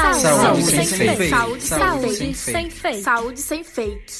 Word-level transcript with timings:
Saúde, 0.00 0.20
Saúde 0.22 0.62
sem, 0.62 0.84
sem 0.84 0.98
fake. 0.98 1.16
fake. 1.16 1.30
Saúde, 1.30 1.62
Saúde 1.62 2.34
sem, 2.34 2.70
fake. 2.70 3.02
Saúde 3.02 3.40
sem 3.40 3.62
fake. 3.62 4.12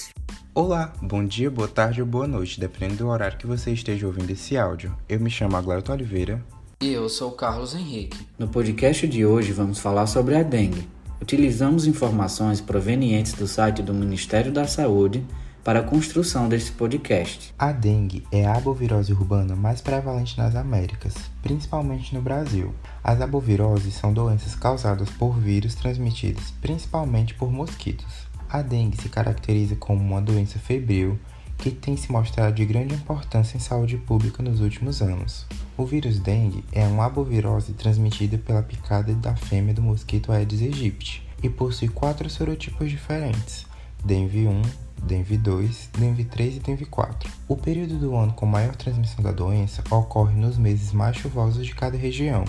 Olá, 0.55 0.93
bom 1.01 1.25
dia, 1.25 1.51
boa 1.51 1.67
tarde 1.67 2.03
ou 2.03 2.07
boa 2.07 2.29
noite, 2.29 2.61
dependendo 2.61 2.97
do 2.97 3.09
horário 3.09 3.39
que 3.39 3.47
você 3.47 3.73
esteja 3.73 4.07
ouvindo 4.07 4.31
esse 4.31 4.59
áudio. 4.59 4.95
Eu 5.09 5.19
me 5.19 5.31
chamo 5.31 5.57
Aglauto 5.57 5.91
Oliveira. 5.91 6.45
E 6.83 6.93
eu 6.93 7.09
sou 7.09 7.31
o 7.31 7.35
Carlos 7.35 7.75
Henrique. 7.75 8.27
No 8.39 8.47
podcast 8.47 9.09
de 9.09 9.25
hoje 9.25 9.53
vamos 9.53 9.79
falar 9.79 10.07
sobre 10.07 10.37
a 10.37 10.43
dengue. 10.43 10.87
Utilizamos 11.21 11.87
informações 11.87 12.61
provenientes 12.61 13.33
do 13.33 13.47
site 13.47 13.83
do 13.83 13.95
Ministério 13.95 14.53
da 14.53 14.67
Saúde 14.67 15.25
para 15.63 15.81
a 15.81 15.83
construção 15.83 16.49
deste 16.49 16.73
podcast. 16.73 17.55
A 17.59 17.73
dengue 17.73 18.27
é 18.33 18.47
a 18.47 18.53
arbovirose 18.53 19.13
urbana 19.13 19.55
mais 19.55 19.81
prevalente 19.81 20.39
nas 20.39 20.57
Américas, 20.57 21.15
principalmente 21.43 22.15
no 22.15 22.23
Brasil. 22.23 22.75
As 23.05 23.21
arboviroses 23.21 23.95
são 23.95 24.13
doenças 24.13 24.55
causadas 24.55 25.11
por 25.11 25.39
vírus 25.39 25.75
transmitidos 25.75 26.51
principalmente 26.61 27.35
por 27.35 27.51
mosquitos. 27.51 28.29
A 28.49 28.63
dengue 28.63 29.01
se 29.01 29.09
caracteriza 29.09 29.77
como 29.77 30.03
uma 30.03 30.21
doença 30.21 30.59
febril 30.59 31.19
que 31.59 31.71
tem 31.71 31.97
se 31.97 32.11
mostrado 32.11 32.55
de 32.55 32.65
grande 32.65 32.95
importância 32.95 33.57
em 33.57 33.61
saúde 33.61 33.99
pública 33.99 34.43
nos 34.43 34.61
últimos 34.61 35.03
anos. 35.03 35.47
O 35.77 35.85
vírus 35.85 36.19
dengue 36.19 36.65
é 36.73 36.87
uma 36.87 37.05
arbovirose 37.05 37.75
transmitida 37.75 38.39
pela 38.39 38.63
picada 38.63 39.15
da 39.15 39.37
fêmea 39.37 39.75
do 39.75 39.83
mosquito 39.83 40.33
Aedes 40.33 40.63
aegypti 40.63 41.23
e 41.43 41.49
possui 41.49 41.89
quatro 41.89 42.29
serotipos 42.31 42.91
diferentes: 42.91 43.67
dengue 44.03 44.47
1, 44.47 44.63
dengue 45.03 45.37
2, 45.37 45.91
dengue 45.99 46.25
3 46.25 46.57
e 46.57 46.61
dengue 46.61 46.85
4. 46.87 47.31
O 47.49 47.57
período 47.57 47.99
do 47.99 48.17
ano 48.17 48.33
com 48.33 48.47
maior 48.47 48.77
transmissão 48.77 49.23
da 49.23 49.33
doença 49.33 49.83
ocorre 49.91 50.35
nos 50.35 50.57
meses 50.57 50.93
mais 50.93 51.17
chuvosos 51.17 51.67
de 51.67 51.75
cada 51.75 51.97
região, 51.97 52.45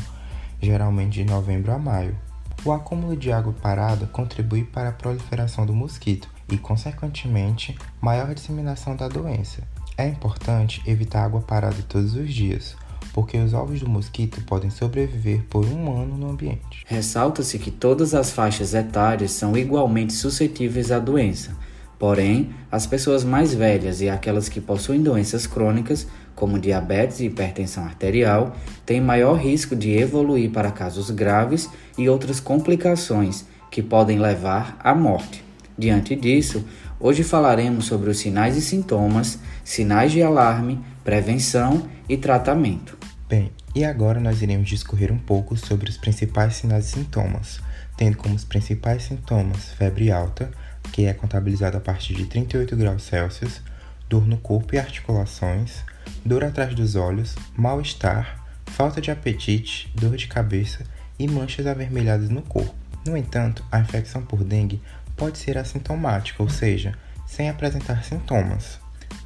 geralmente 0.61 1.23
de 1.23 1.25
novembro 1.25 1.71
a 1.71 1.79
maio. 1.79 2.15
O 2.63 2.71
acúmulo 2.71 3.17
de 3.17 3.31
água 3.31 3.53
parada 3.53 4.05
contribui 4.05 4.63
para 4.63 4.89
a 4.89 4.93
proliferação 4.93 5.65
do 5.65 5.73
mosquito 5.73 6.29
e, 6.47 6.57
consequentemente, 6.57 7.75
maior 7.99 8.35
disseminação 8.35 8.95
da 8.95 9.07
doença. 9.07 9.63
É 9.97 10.07
importante 10.07 10.81
evitar 10.85 11.25
água 11.25 11.41
parada 11.41 11.81
todos 11.87 12.13
os 12.13 12.31
dias, 12.31 12.75
porque 13.13 13.37
os 13.37 13.53
ovos 13.53 13.79
do 13.79 13.89
mosquito 13.89 14.41
podem 14.43 14.69
sobreviver 14.69 15.43
por 15.49 15.65
um 15.65 16.01
ano 16.01 16.17
no 16.17 16.29
ambiente. 16.29 16.83
Ressalta-se 16.85 17.57
que 17.57 17.71
todas 17.71 18.13
as 18.13 18.31
faixas 18.31 18.73
etárias 18.73 19.31
são 19.31 19.57
igualmente 19.57 20.13
suscetíveis 20.13 20.91
à 20.91 20.99
doença. 20.99 21.55
Porém, 22.01 22.49
as 22.71 22.87
pessoas 22.87 23.23
mais 23.23 23.53
velhas 23.53 24.01
e 24.01 24.09
aquelas 24.09 24.49
que 24.49 24.59
possuem 24.59 25.03
doenças 25.03 25.45
crônicas, 25.45 26.07
como 26.33 26.57
diabetes 26.57 27.19
e 27.19 27.25
hipertensão 27.25 27.83
arterial, 27.83 28.55
têm 28.83 28.99
maior 28.99 29.35
risco 29.35 29.75
de 29.75 29.91
evoluir 29.91 30.49
para 30.49 30.71
casos 30.71 31.11
graves 31.11 31.69
e 31.95 32.09
outras 32.09 32.39
complicações 32.39 33.45
que 33.69 33.83
podem 33.83 34.17
levar 34.17 34.79
à 34.79 34.95
morte. 34.95 35.43
Diante 35.77 36.15
disso, 36.15 36.65
hoje 36.99 37.21
falaremos 37.21 37.85
sobre 37.85 38.09
os 38.09 38.17
sinais 38.17 38.57
e 38.57 38.61
sintomas, 38.63 39.37
sinais 39.63 40.11
de 40.11 40.23
alarme, 40.23 40.79
prevenção 41.03 41.87
e 42.09 42.17
tratamento. 42.17 42.97
Bem, 43.29 43.51
e 43.75 43.85
agora 43.85 44.19
nós 44.19 44.41
iremos 44.41 44.67
discorrer 44.67 45.13
um 45.13 45.19
pouco 45.19 45.55
sobre 45.55 45.87
os 45.87 45.97
principais 45.97 46.55
sinais 46.55 46.87
e 46.87 46.93
sintomas, 46.93 47.59
tendo 47.95 48.17
como 48.17 48.33
os 48.33 48.43
principais 48.43 49.03
sintomas 49.03 49.69
febre 49.77 50.11
alta, 50.11 50.49
que 50.91 51.05
é 51.05 51.13
contabilizada 51.13 51.77
a 51.77 51.81
partir 51.81 52.13
de 52.13 52.25
38 52.25 52.75
graus 52.75 53.03
Celsius, 53.03 53.61
dor 54.09 54.27
no 54.27 54.37
corpo 54.37 54.75
e 54.75 54.79
articulações, 54.79 55.83
dor 56.25 56.43
atrás 56.43 56.75
dos 56.75 56.95
olhos, 56.95 57.35
mal-estar, 57.55 58.43
falta 58.65 58.99
de 58.99 59.11
apetite, 59.11 59.91
dor 59.95 60.15
de 60.17 60.27
cabeça 60.27 60.83
e 61.17 61.27
manchas 61.27 61.67
avermelhadas 61.67 62.29
no 62.29 62.41
corpo. 62.41 62.75
No 63.05 63.17
entanto, 63.17 63.63
a 63.71 63.79
infecção 63.79 64.21
por 64.21 64.43
dengue 64.43 64.81
pode 65.15 65.37
ser 65.37 65.57
assintomática, 65.57 66.41
ou 66.41 66.49
seja, 66.49 66.93
sem 67.25 67.49
apresentar 67.49 68.03
sintomas. 68.03 68.79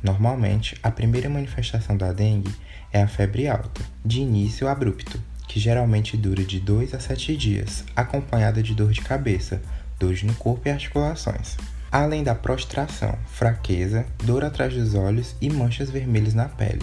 Normalmente, 0.03 0.77
a 0.83 0.91
primeira 0.91 1.29
manifestação 1.29 1.97
da 1.97 2.11
dengue 2.11 2.53
é 2.91 3.01
a 3.01 3.07
febre 3.07 3.47
alta, 3.47 3.81
de 4.05 4.21
início 4.21 4.67
abrupto, 4.67 5.19
que 5.47 5.59
geralmente 5.59 6.15
dura 6.15 6.43
de 6.43 6.59
2 6.59 6.93
a 6.93 6.99
7 6.99 7.35
dias, 7.35 7.83
acompanhada 7.95 8.61
de 8.61 8.73
dor 8.73 8.91
de 8.91 9.01
cabeça, 9.01 9.61
dores 9.99 10.23
no 10.23 10.33
corpo 10.35 10.67
e 10.67 10.71
articulações. 10.71 11.57
Além 11.91 12.23
da 12.23 12.35
prostração, 12.35 13.15
fraqueza, 13.27 14.05
dor 14.23 14.43
atrás 14.43 14.73
dos 14.73 14.95
olhos 14.95 15.35
e 15.39 15.49
manchas 15.49 15.89
vermelhas 15.89 16.33
na 16.33 16.45
pele. 16.45 16.81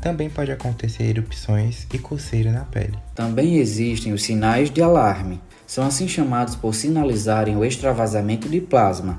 Também 0.00 0.28
pode 0.28 0.52
acontecer 0.52 1.04
erupções 1.04 1.86
e 1.92 1.98
coceira 1.98 2.52
na 2.52 2.64
pele. 2.64 2.98
Também 3.14 3.56
existem 3.56 4.12
os 4.12 4.22
sinais 4.22 4.70
de 4.70 4.82
alarme. 4.82 5.40
São 5.66 5.86
assim 5.86 6.06
chamados 6.06 6.54
por 6.54 6.74
sinalizarem 6.74 7.56
o 7.56 7.64
extravasamento 7.64 8.46
de 8.48 8.60
plasma, 8.60 9.18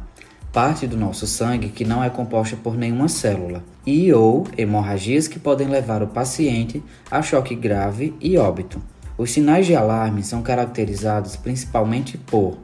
parte 0.53 0.85
do 0.85 0.95
nosso 0.95 1.25
sangue 1.25 1.69
que 1.69 1.83
não 1.83 2.03
é 2.03 2.09
composta 2.09 2.55
por 2.55 2.77
nenhuma 2.77 3.09
célula, 3.09 3.63
e 3.83 4.13
ou 4.13 4.45
hemorragias 4.55 5.27
que 5.27 5.39
podem 5.39 5.67
levar 5.67 6.03
o 6.03 6.07
paciente 6.07 6.83
a 7.09 7.21
choque 7.21 7.55
grave 7.55 8.13
e 8.21 8.37
óbito. 8.37 8.79
Os 9.17 9.31
sinais 9.31 9.65
de 9.65 9.75
alarme 9.75 10.23
são 10.23 10.43
caracterizados 10.43 11.35
principalmente 11.35 12.17
por 12.17 12.59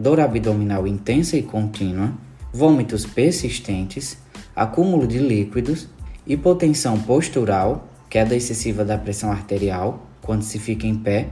dor 0.00 0.18
abdominal 0.18 0.86
intensa 0.86 1.36
e 1.36 1.42
contínua, 1.42 2.14
vômitos 2.50 3.04
persistentes, 3.04 4.16
acúmulo 4.56 5.06
de 5.06 5.18
líquidos, 5.18 5.88
hipotensão 6.26 6.98
postural, 6.98 7.86
queda 8.08 8.34
excessiva 8.34 8.82
da 8.82 8.96
pressão 8.96 9.30
arterial 9.30 10.06
quando 10.22 10.42
se 10.42 10.58
fica 10.58 10.86
em 10.86 10.96
pé, 10.96 11.28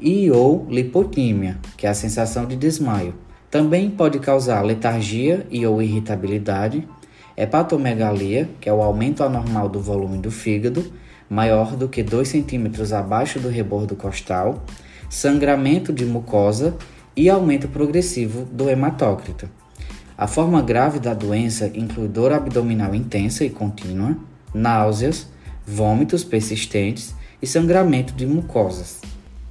e 0.00 0.30
ou 0.30 0.66
lipotímia, 0.70 1.58
que 1.76 1.86
é 1.86 1.90
a 1.90 1.94
sensação 1.94 2.46
de 2.46 2.56
desmaio. 2.56 3.14
Também 3.50 3.90
pode 3.90 4.18
causar 4.18 4.62
letargia 4.62 5.46
e 5.50 5.66
ou 5.66 5.82
irritabilidade, 5.82 6.88
hepatomegalia, 7.36 8.48
que 8.60 8.68
é 8.68 8.72
o 8.72 8.82
aumento 8.82 9.22
anormal 9.22 9.68
do 9.68 9.80
volume 9.80 10.16
do 10.16 10.30
fígado, 10.30 10.90
maior 11.28 11.76
do 11.76 11.86
que 11.86 12.02
2 12.02 12.28
cm 12.28 12.94
abaixo 12.96 13.38
do 13.38 13.48
rebordo 13.48 13.94
costal, 13.94 14.64
sangramento 15.10 15.92
de 15.92 16.06
mucosa 16.06 16.76
e 17.16 17.30
aumento 17.30 17.68
progressivo 17.68 18.44
do 18.44 18.68
hematócrito. 18.68 19.48
A 20.18 20.26
forma 20.26 20.60
grave 20.62 20.98
da 20.98 21.14
doença 21.14 21.70
inclui 21.74 22.08
dor 22.08 22.32
abdominal 22.32 22.94
intensa 22.94 23.44
e 23.44 23.50
contínua, 23.50 24.16
náuseas, 24.52 25.28
vômitos 25.66 26.24
persistentes 26.24 27.14
e 27.40 27.46
sangramento 27.46 28.14
de 28.14 28.26
mucosas. 28.26 29.00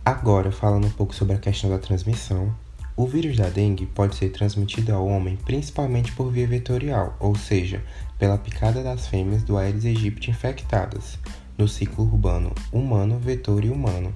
Agora, 0.04 0.52
falando 0.52 0.88
um 0.88 0.92
pouco 0.92 1.16
sobre 1.16 1.36
a 1.36 1.40
questão 1.40 1.70
da 1.70 1.80
transmissão, 1.80 2.54
o 2.98 3.06
vírus 3.06 3.36
da 3.36 3.50
dengue 3.50 3.86
pode 3.86 4.16
ser 4.16 4.30
transmitido 4.30 4.94
ao 4.94 5.06
homem 5.06 5.38
principalmente 5.44 6.12
por 6.14 6.32
via 6.32 6.48
vetorial, 6.48 7.16
ou 7.20 7.36
seja, 7.36 7.84
pela 8.18 8.38
picada 8.38 8.82
das 8.82 9.08
fêmeas 9.08 9.44
do 9.44 9.58
Aedes 9.58 9.86
aegypti 9.86 10.32
infectadas, 10.32 11.20
no 11.58 11.68
ciclo 11.68 12.06
urbano 12.06 12.54
humano, 12.72 13.20
vetor 13.20 13.66
e 13.66 13.70
humano. 13.70 14.14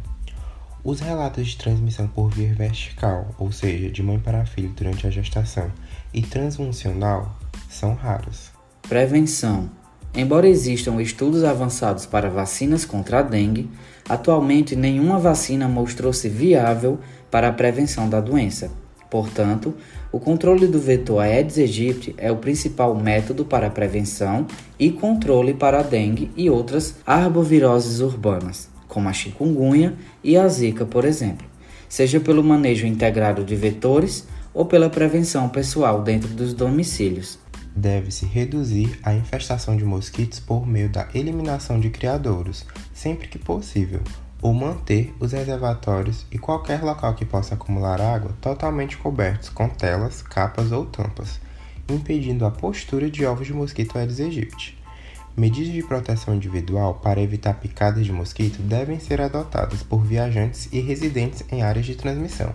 Os 0.81 1.01
relatos 1.01 1.50
de 1.50 1.57
transmissão 1.57 2.07
por 2.07 2.29
via 2.29 2.53
vertical, 2.53 3.28
ou 3.38 3.51
seja, 3.51 3.90
de 3.90 4.01
mãe 4.01 4.17
para 4.17 4.45
filho 4.45 4.69
durante 4.69 5.06
a 5.06 5.09
gestação, 5.09 5.69
e 6.13 6.22
transfuncional 6.22 7.35
são 7.69 7.94
raros. 7.94 8.51
Prevenção. 8.88 9.69
Embora 10.16 10.47
existam 10.47 11.01
estudos 11.01 11.44
avançados 11.44 12.06
para 12.06 12.29
vacinas 12.29 12.85
contra 12.85 13.19
a 13.19 13.22
dengue, 13.22 13.69
atualmente 14.07 14.75
nenhuma 14.75 15.19
vacina 15.19 15.67
mostrou-se 15.67 16.28
viável 16.29 16.97
para 17.29 17.50
a 17.50 17.53
prevenção 17.53 18.09
da 18.09 18.22
doença. 18.22 18.72
Portanto, 19.09 19.75
o 20.11 20.19
controle 20.19 20.66
do 20.66 20.79
vetor 20.79 21.19
Aedes 21.19 21.57
aegypti 21.57 22.16
é 22.17 22.31
o 22.31 22.38
principal 22.38 22.96
método 22.96 23.44
para 23.44 23.69
prevenção 23.69 24.47
e 24.79 24.91
controle 24.91 25.53
para 25.53 25.79
a 25.79 25.84
dengue 25.84 26.31
e 26.38 26.50
outras 26.50 26.96
arboviroses 27.06 28.00
urbanas, 28.00 28.70
como 28.90 29.08
a 29.08 29.14
chikungunya 29.14 29.96
e 30.22 30.36
a 30.36 30.46
zika, 30.50 30.86
por 30.86 31.06
exemplo, 31.06 31.47
seja 31.88 32.20
pelo 32.20 32.44
manejo 32.44 32.86
integrado 32.86 33.46
de 33.46 33.56
vetores 33.56 34.28
ou 34.53 34.66
pela 34.66 34.90
prevenção 34.90 35.47
pessoal 35.47 36.02
dentro 36.02 36.30
dos 36.30 36.53
domicílios. 36.53 37.40
Deve-se 37.74 38.26
reduzir 38.26 39.00
a 39.03 39.14
infestação 39.14 39.78
de 39.78 39.86
mosquitos 39.86 40.40
por 40.40 40.68
meio 40.68 40.90
da 40.90 41.08
eliminação 41.14 41.80
de 41.80 41.90
criadouros, 41.90 42.66
sempre 42.94 43.28
que 43.28 43.38
possível, 43.38 44.02
ou 44.41 44.53
manter 44.53 45.14
os 45.20 45.32
reservatórios 45.32 46.26
e 46.32 46.38
qualquer 46.38 46.82
local 46.84 47.14
que 47.14 47.26
possa 47.26 47.53
acumular 47.53 48.02
água 48.02 48.35
totalmente 48.42 48.97
cobertos 48.97 49.50
com 49.50 49.70
telas, 49.70 50.22
capas 50.22 50.72
ou 50.72 50.85
tampas, 50.85 51.40
impedindo 51.88 52.46
a 52.46 52.52
postura 52.52 53.09
de 53.09 53.26
ovos 53.26 53.47
de 53.47 53.53
mosquito 53.53 53.97
Aedes 53.97 54.20
aegypti. 54.20 54.78
Medidas 55.40 55.72
de 55.72 55.82
proteção 55.82 56.36
individual 56.36 56.96
para 56.96 57.22
evitar 57.22 57.53
picadas 57.53 58.06
de 58.06 58.12
mosquito 58.12 58.62
devem 58.62 59.00
ser 59.00 59.22
adotadas 59.22 59.82
por 59.82 60.03
viajantes 60.03 60.68
e 60.70 60.82
residentes 60.82 61.46
em 61.50 61.62
áreas 61.62 61.86
de 61.86 61.96
transmissão. 61.96 62.53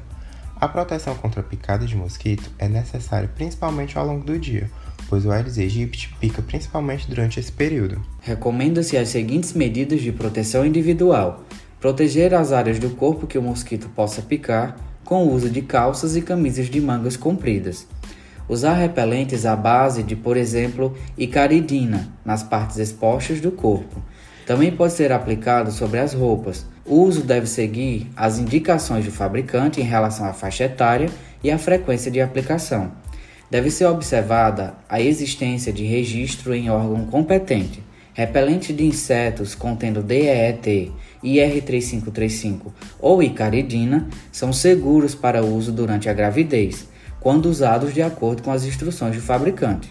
A 0.60 0.68
proteção 0.68 1.14
contra 1.14 1.40
a 1.40 1.42
picada 1.42 1.86
de 1.86 1.96
mosquito 1.96 2.50
é 2.58 2.68
necessária 2.68 3.26
principalmente 3.26 3.96
ao 3.96 4.06
longo 4.06 4.22
do 4.22 4.38
dia, 4.38 4.70
pois 5.08 5.24
o 5.24 5.30
Aedes 5.30 5.56
aegypti 5.56 6.14
pica 6.20 6.42
principalmente 6.42 7.08
durante 7.08 7.40
esse 7.40 7.50
período. 7.50 8.04
Recomenda-se 8.20 8.98
as 8.98 9.08
seguintes 9.08 9.54
medidas 9.54 10.02
de 10.02 10.12
proteção 10.12 10.66
individual: 10.66 11.42
proteger 11.80 12.34
as 12.34 12.52
áreas 12.52 12.78
do 12.78 12.90
corpo 12.90 13.26
que 13.26 13.38
o 13.38 13.42
mosquito 13.42 13.88
possa 13.88 14.20
picar 14.20 14.76
com 15.06 15.24
o 15.24 15.32
uso 15.32 15.48
de 15.48 15.62
calças 15.62 16.16
e 16.16 16.20
camisas 16.20 16.66
de 16.66 16.82
mangas 16.82 17.16
compridas. 17.16 17.86
Usar 18.46 18.74
repelentes 18.74 19.46
à 19.46 19.56
base 19.56 20.02
de, 20.02 20.14
por 20.14 20.36
exemplo, 20.36 20.94
icaridina 21.16 22.08
nas 22.24 22.42
partes 22.42 22.76
expostas 22.76 23.40
do 23.40 23.50
corpo. 23.50 24.02
Também 24.46 24.70
pode 24.70 24.92
ser 24.92 25.10
aplicado 25.12 25.72
sobre 25.72 25.98
as 25.98 26.12
roupas. 26.12 26.66
O 26.84 26.96
uso 26.96 27.22
deve 27.22 27.46
seguir 27.46 28.10
as 28.14 28.38
indicações 28.38 29.06
do 29.06 29.10
fabricante 29.10 29.80
em 29.80 29.84
relação 29.84 30.26
à 30.26 30.34
faixa 30.34 30.64
etária 30.64 31.08
e 31.42 31.50
à 31.50 31.56
frequência 31.56 32.10
de 32.10 32.20
aplicação. 32.20 32.92
Deve 33.50 33.70
ser 33.70 33.86
observada 33.86 34.74
a 34.88 35.00
existência 35.00 35.72
de 35.72 35.84
registro 35.84 36.54
em 36.54 36.68
órgão 36.68 37.06
competente. 37.06 37.82
Repelente 38.12 38.72
de 38.72 38.84
insetos 38.84 39.54
contendo 39.54 40.02
DEET, 40.02 40.92
IR3535 41.24 42.72
ou 43.00 43.22
icaridina 43.22 44.06
são 44.30 44.52
seguros 44.52 45.14
para 45.14 45.42
uso 45.42 45.72
durante 45.72 46.08
a 46.08 46.12
gravidez 46.12 46.93
quando 47.24 47.46
usados 47.46 47.94
de 47.94 48.02
acordo 48.02 48.42
com 48.42 48.52
as 48.52 48.66
instruções 48.66 49.16
do 49.16 49.22
fabricante. 49.22 49.90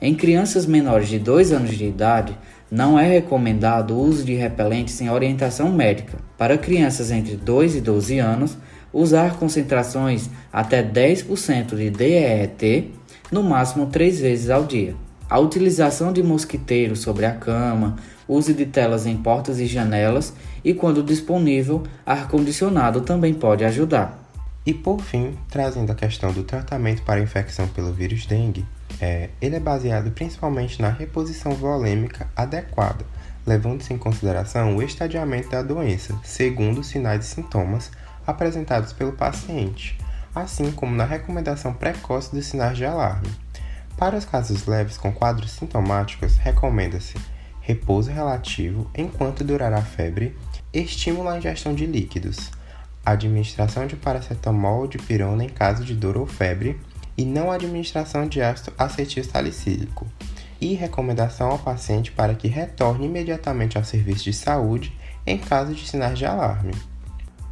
Em 0.00 0.14
crianças 0.14 0.64
menores 0.64 1.10
de 1.10 1.18
2 1.18 1.52
anos 1.52 1.76
de 1.76 1.84
idade, 1.84 2.36
não 2.70 2.98
é 2.98 3.06
recomendado 3.06 3.94
o 3.94 4.00
uso 4.00 4.24
de 4.24 4.34
repelentes 4.34 4.94
sem 4.94 5.10
orientação 5.10 5.70
médica. 5.70 6.16
Para 6.38 6.56
crianças 6.56 7.10
entre 7.10 7.36
2 7.36 7.76
e 7.76 7.80
12 7.82 8.18
anos, 8.18 8.56
usar 8.94 9.36
concentrações 9.38 10.30
até 10.50 10.82
10% 10.82 11.76
de 11.76 11.90
DEET, 11.90 12.90
no 13.30 13.42
máximo 13.42 13.86
3 13.88 14.18
vezes 14.18 14.48
ao 14.48 14.64
dia. 14.64 14.94
A 15.28 15.38
utilização 15.38 16.14
de 16.14 16.22
mosquiteiros 16.22 17.00
sobre 17.00 17.26
a 17.26 17.32
cama, 17.32 17.96
uso 18.26 18.54
de 18.54 18.64
telas 18.64 19.04
em 19.04 19.18
portas 19.18 19.60
e 19.60 19.66
janelas 19.66 20.32
e, 20.64 20.72
quando 20.72 21.02
disponível, 21.02 21.82
ar-condicionado 22.06 23.02
também 23.02 23.34
pode 23.34 23.66
ajudar. 23.66 24.19
E 24.64 24.74
por 24.74 25.00
fim, 25.00 25.38
trazendo 25.48 25.90
a 25.90 25.94
questão 25.94 26.32
do 26.32 26.44
tratamento 26.44 27.02
para 27.02 27.20
infecção 27.20 27.66
pelo 27.68 27.92
vírus 27.92 28.26
dengue, 28.26 28.66
é, 29.00 29.30
ele 29.40 29.56
é 29.56 29.60
baseado 29.60 30.10
principalmente 30.10 30.82
na 30.82 30.90
reposição 30.90 31.52
volêmica 31.52 32.28
adequada, 32.36 33.04
levando-se 33.46 33.94
em 33.94 33.98
consideração 33.98 34.76
o 34.76 34.82
estadiamento 34.82 35.48
da 35.50 35.62
doença, 35.62 36.14
segundo 36.22 36.80
os 36.80 36.88
sinais 36.88 37.24
e 37.24 37.28
sintomas 37.28 37.90
apresentados 38.26 38.92
pelo 38.92 39.12
paciente, 39.12 39.98
assim 40.34 40.70
como 40.70 40.94
na 40.94 41.04
recomendação 41.04 41.72
precoce 41.72 42.34
dos 42.34 42.46
sinais 42.46 42.76
de 42.76 42.84
alarme. 42.84 43.30
Para 43.96 44.16
os 44.16 44.26
casos 44.26 44.66
leves 44.66 44.98
com 44.98 45.12
quadros 45.12 45.52
sintomáticos, 45.52 46.36
recomenda-se 46.36 47.14
repouso 47.60 48.10
relativo 48.10 48.90
enquanto 48.94 49.44
durar 49.44 49.72
a 49.72 49.82
febre, 49.82 50.36
estímulo 50.72 51.28
à 51.28 51.38
ingestão 51.38 51.74
de 51.74 51.86
líquidos, 51.86 52.50
administração 53.12 53.86
de 53.86 53.96
paracetamol 53.96 54.80
ou 54.80 54.86
de 54.86 54.98
pirona 54.98 55.44
em 55.44 55.48
caso 55.48 55.84
de 55.84 55.94
dor 55.94 56.16
ou 56.16 56.26
febre 56.26 56.78
e 57.16 57.24
não 57.24 57.50
administração 57.50 58.26
de 58.26 58.40
ácido 58.40 58.72
acetil 58.78 59.24
salicílico. 59.24 60.06
E 60.60 60.74
recomendação 60.74 61.50
ao 61.50 61.58
paciente 61.58 62.12
para 62.12 62.34
que 62.34 62.48
retorne 62.48 63.06
imediatamente 63.06 63.78
ao 63.78 63.84
serviço 63.84 64.24
de 64.24 64.32
saúde 64.32 64.92
em 65.26 65.38
caso 65.38 65.74
de 65.74 65.86
sinais 65.86 66.18
de 66.18 66.26
alarme. 66.26 66.72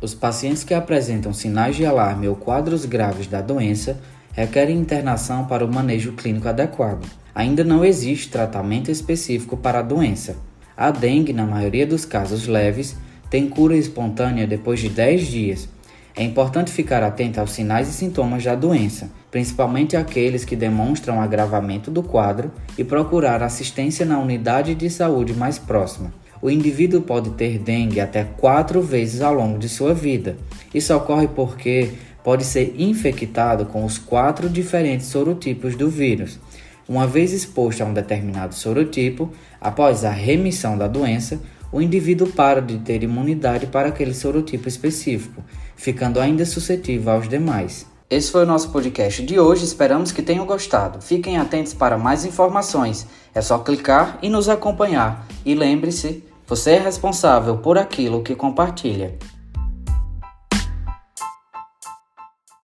Os 0.01 0.15
pacientes 0.15 0.63
que 0.63 0.75
apresentam 0.75 1.33
sinais 1.33 1.75
de 1.75 1.85
alarme 1.85 2.29
ou 2.29 2.37
quadros 2.37 2.85
graves 2.85 3.27
da 3.27 3.41
doença 3.41 4.01
requerem 4.33 4.79
internação 4.79 5.47
para 5.47 5.65
o 5.65 5.73
manejo 5.73 6.13
clínico 6.13 6.49
adequado. 6.49 7.05
Ainda 7.35 7.65
não 7.65 7.85
existe 7.85 8.29
tratamento 8.29 8.91
específico 8.91 9.57
para 9.57 9.81
a 9.81 9.83
doença. 9.83 10.37
A 10.77 10.93
dengue, 10.93 11.33
na 11.33 11.45
maioria 11.45 11.87
dos 11.87 12.05
casos 12.05 12.47
leves, 12.47 12.97
tem 13.31 13.49
cura 13.49 13.77
espontânea 13.77 14.47
depois 14.47 14.81
de 14.81 14.89
10 14.89 15.27
dias. 15.27 15.69
É 16.17 16.23
importante 16.25 16.73
ficar 16.73 17.03
atento 17.03 17.39
aos 17.39 17.53
sinais 17.53 17.89
e 17.89 17.93
sintomas 17.93 18.43
da 18.43 18.55
doença, 18.55 19.11
principalmente 19.31 19.97
aqueles 19.97 20.45
que 20.45 20.57
demonstram 20.57 21.21
agravamento 21.21 21.91
do 21.91 22.03
quadro, 22.03 22.51
e 22.77 22.83
procurar 22.83 23.43
assistência 23.43 24.05
na 24.05 24.19
unidade 24.19 24.75
de 24.75 24.91
saúde 24.91 25.33
mais 25.33 25.59
próxima. 25.59 26.13
O 26.41 26.51
indivíduo 26.51 27.03
pode 27.03 27.31
ter 27.31 27.59
dengue 27.59 28.01
até 28.01 28.25
quatro 28.25 28.81
vezes 28.81 29.21
ao 29.21 29.35
longo 29.35 29.59
de 29.59 29.69
sua 29.69 29.93
vida. 29.93 30.37
Isso 30.73 30.95
ocorre 30.95 31.29
porque 31.29 31.91
pode 32.23 32.45
ser 32.45 32.75
infectado 32.79 33.67
com 33.67 33.85
os 33.85 33.99
quatro 33.99 34.49
diferentes 34.49 35.07
sorotipos 35.07 35.75
do 35.75 35.89
vírus. 35.89 36.39
Uma 36.89 37.07
vez 37.07 37.33
exposto 37.33 37.83
a 37.83 37.85
um 37.85 37.93
determinado 37.93 38.55
sorotipo, 38.55 39.31
após 39.61 40.05
a 40.05 40.11
remissão 40.11 40.79
da 40.79 40.89
doença, 40.89 41.41
o 41.73 41.81
indivíduo 41.81 42.29
para 42.29 42.61
de 42.61 42.79
ter 42.79 43.03
imunidade 43.03 43.67
para 43.67 43.89
aquele 43.89 44.15
sorotipo 44.15 44.69
específico, 44.69 45.43
ficando 45.77 46.21
ainda 46.21 46.45
suscetível 46.45 47.13
aos 47.13 47.29
demais. 47.29 47.87
Esse 48.11 48.33
foi 48.33 48.45
o 48.45 48.47
nosso 48.47 48.71
podcast 48.71 49.23
de 49.23 49.39
hoje, 49.39 49.65
esperamos 49.65 50.11
que 50.11 50.23
tenham 50.23 50.47
gostado. 50.47 51.03
Fiquem 51.03 51.37
atentos 51.37 51.75
para 51.75 51.99
mais 51.99 52.25
informações, 52.25 53.07
é 53.35 53.43
só 53.43 53.59
clicar 53.59 54.19
e 54.23 54.31
nos 54.31 54.49
acompanhar. 54.49 55.27
E 55.45 55.55
lembre-se, 55.55 56.25
você 56.47 56.73
é 56.73 56.79
responsável 56.79 57.59
por 57.59 57.77
aquilo 57.77 58.23
que 58.23 58.35
compartilha. 58.35 59.19